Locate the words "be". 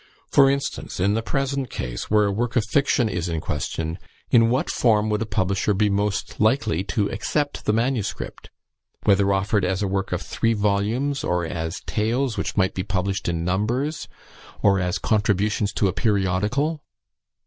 5.75-5.91, 12.73-12.81